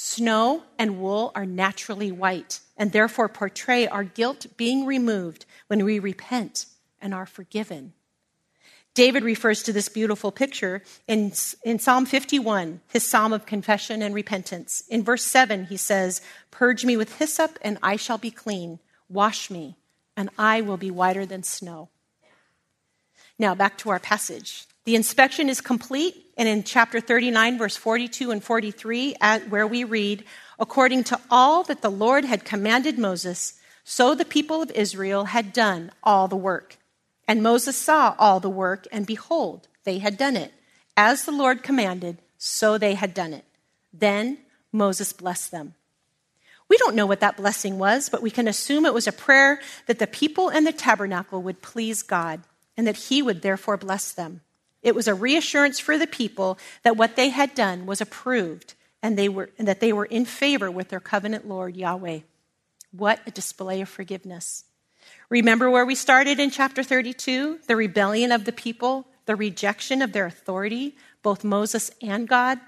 [0.00, 5.98] Snow and wool are naturally white and therefore portray our guilt being removed when we
[5.98, 6.66] repent
[7.02, 7.94] and are forgiven.
[8.94, 11.32] David refers to this beautiful picture in,
[11.64, 14.84] in Psalm 51, his psalm of confession and repentance.
[14.88, 16.22] In verse 7, he says,
[16.52, 18.78] Purge me with hyssop, and I shall be clean.
[19.08, 19.78] Wash me,
[20.16, 21.88] and I will be whiter than snow.
[23.36, 24.68] Now, back to our passage.
[24.88, 29.84] The inspection is complete, and in chapter 39, verse 42 and 43, at, where we
[29.84, 30.24] read,
[30.58, 35.52] According to all that the Lord had commanded Moses, so the people of Israel had
[35.52, 36.78] done all the work.
[37.26, 40.54] And Moses saw all the work, and behold, they had done it.
[40.96, 43.44] As the Lord commanded, so they had done it.
[43.92, 44.38] Then
[44.72, 45.74] Moses blessed them.
[46.66, 49.60] We don't know what that blessing was, but we can assume it was a prayer
[49.84, 52.40] that the people and the tabernacle would please God
[52.74, 54.40] and that he would therefore bless them.
[54.82, 59.18] It was a reassurance for the people that what they had done was approved and,
[59.18, 62.20] they were, and that they were in favor with their covenant Lord, Yahweh.
[62.92, 64.64] What a display of forgiveness.
[65.28, 67.60] Remember where we started in chapter 32?
[67.66, 72.58] The rebellion of the people, the rejection of their authority, both Moses and God.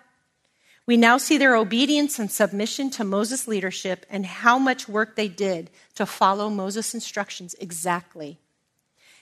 [0.87, 5.29] We now see their obedience and submission to Moses' leadership and how much work they
[5.29, 8.39] did to follow Moses' instructions exactly.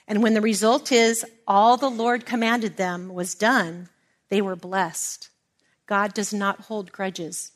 [0.09, 3.89] And when the result is all the Lord commanded them was done,
[4.29, 5.29] they were blessed.
[5.85, 7.51] God does not hold grudges.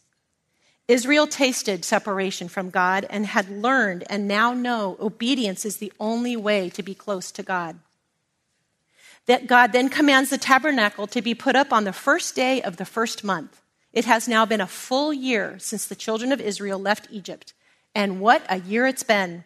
[0.87, 6.35] Israel tasted separation from God and had learned and now know obedience is the only
[6.35, 7.79] way to be close to God.
[9.25, 12.77] That God then commands the tabernacle to be put up on the first day of
[12.77, 13.61] the first month.
[13.93, 17.53] It has now been a full year since the children of Israel left Egypt.
[17.95, 19.45] And what a year it's been.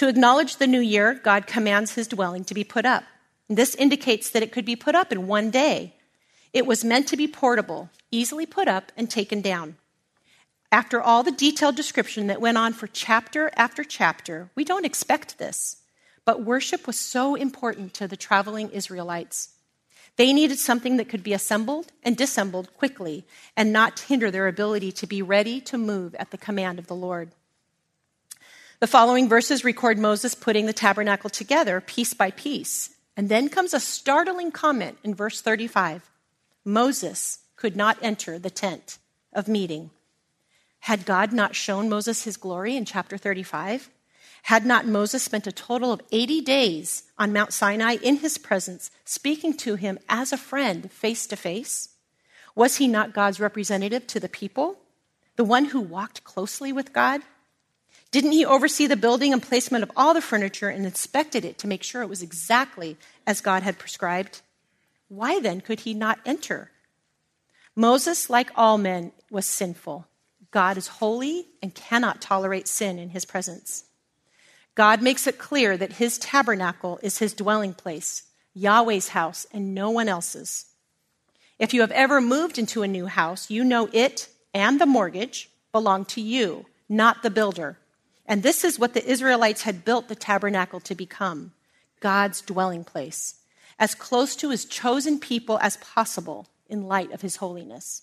[0.00, 3.04] To acknowledge the new year, God commands his dwelling to be put up.
[3.50, 5.94] This indicates that it could be put up in one day.
[6.54, 9.76] It was meant to be portable, easily put up and taken down.
[10.72, 15.36] After all the detailed description that went on for chapter after chapter, we don't expect
[15.36, 15.82] this.
[16.24, 19.50] But worship was so important to the traveling Israelites.
[20.16, 24.92] They needed something that could be assembled and disassembled quickly and not hinder their ability
[24.92, 27.32] to be ready to move at the command of the Lord.
[28.80, 32.94] The following verses record Moses putting the tabernacle together piece by piece.
[33.14, 36.10] And then comes a startling comment in verse 35
[36.64, 38.96] Moses could not enter the tent
[39.34, 39.90] of meeting.
[40.80, 43.90] Had God not shown Moses his glory in chapter 35?
[44.44, 48.90] Had not Moses spent a total of 80 days on Mount Sinai in his presence,
[49.04, 51.90] speaking to him as a friend face to face?
[52.54, 54.78] Was he not God's representative to the people?
[55.36, 57.20] The one who walked closely with God?
[58.10, 61.68] Didn't he oversee the building and placement of all the furniture and inspected it to
[61.68, 62.96] make sure it was exactly
[63.26, 64.40] as God had prescribed?
[65.08, 66.70] Why then could he not enter?
[67.76, 70.06] Moses, like all men, was sinful.
[70.50, 73.84] God is holy and cannot tolerate sin in his presence.
[74.74, 79.90] God makes it clear that his tabernacle is his dwelling place, Yahweh's house, and no
[79.90, 80.66] one else's.
[81.58, 85.50] If you have ever moved into a new house, you know it and the mortgage
[85.70, 87.78] belong to you, not the builder.
[88.30, 91.50] And this is what the Israelites had built the tabernacle to become
[91.98, 93.34] God's dwelling place,
[93.76, 98.02] as close to his chosen people as possible in light of his holiness.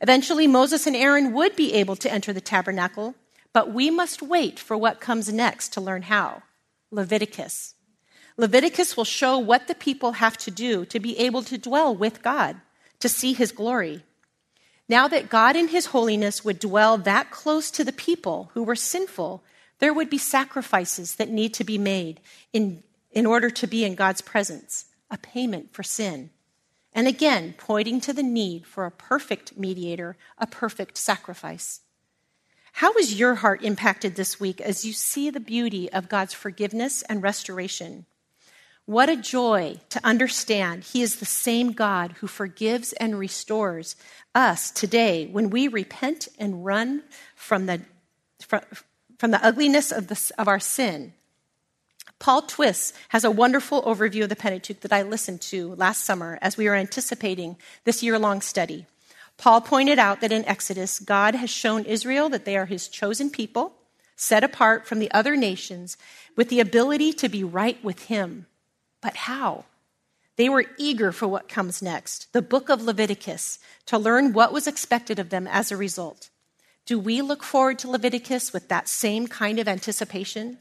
[0.00, 3.14] Eventually, Moses and Aaron would be able to enter the tabernacle,
[3.52, 6.42] but we must wait for what comes next to learn how
[6.90, 7.74] Leviticus.
[8.38, 12.22] Leviticus will show what the people have to do to be able to dwell with
[12.22, 12.56] God,
[13.00, 14.02] to see his glory.
[14.90, 18.74] Now that God in his holiness would dwell that close to the people who were
[18.74, 19.44] sinful,
[19.78, 22.20] there would be sacrifices that need to be made
[22.52, 22.82] in,
[23.12, 26.30] in order to be in God's presence, a payment for sin.
[26.92, 31.82] And again, pointing to the need for a perfect mediator, a perfect sacrifice.
[32.72, 37.02] How was your heart impacted this week as you see the beauty of God's forgiveness
[37.02, 38.06] and restoration?
[38.86, 43.96] What a joy to understand He is the same God who forgives and restores
[44.34, 47.02] us today when we repent and run
[47.34, 47.80] from the,
[48.40, 48.62] from,
[49.18, 51.12] from the ugliness of, the, of our sin
[52.20, 56.38] Paul Twiss has a wonderful overview of the Pentateuch that I listened to last summer
[56.42, 58.84] as we were anticipating this year long study.
[59.38, 63.30] Paul pointed out that in Exodus, God has shown Israel that they are his chosen
[63.30, 63.72] people,
[64.16, 65.96] set apart from the other nations,
[66.36, 68.44] with the ability to be right with him.
[69.00, 69.64] But how?
[70.36, 74.66] They were eager for what comes next, the book of Leviticus, to learn what was
[74.66, 76.30] expected of them as a result.
[76.86, 80.58] Do we look forward to Leviticus with that same kind of anticipation?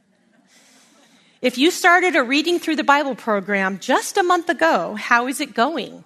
[1.41, 5.39] If you started a reading through the Bible program just a month ago, how is
[5.39, 6.03] it going?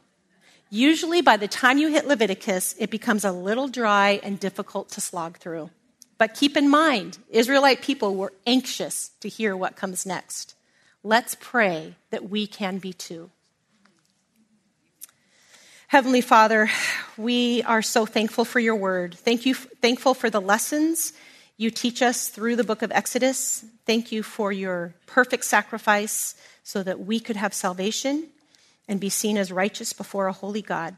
[0.69, 5.01] Usually, by the time you hit Leviticus, it becomes a little dry and difficult to
[5.01, 5.71] slog through.
[6.19, 10.55] But keep in mind, Israelite people were anxious to hear what comes next.
[11.05, 13.29] Let's pray that we can be too.
[15.89, 16.69] Heavenly Father,
[17.17, 19.13] we are so thankful for your word.
[19.13, 21.11] Thank you, thankful for the lessons
[21.57, 23.65] you teach us through the book of Exodus.
[23.85, 28.29] Thank you for your perfect sacrifice so that we could have salvation
[28.87, 30.95] and be seen as righteous before a holy God.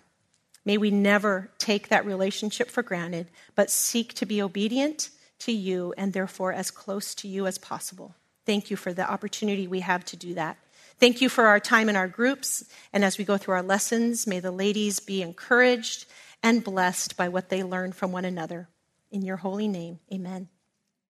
[0.64, 5.94] May we never take that relationship for granted, but seek to be obedient to you
[5.98, 8.16] and therefore as close to you as possible.
[8.46, 10.58] Thank you for the opportunity we have to do that.
[11.00, 12.64] Thank you for our time in our groups.
[12.94, 16.06] And as we go through our lessons, may the ladies be encouraged
[16.42, 18.70] and blessed by what they learn from one another.
[19.12, 20.50] In your holy name, amen.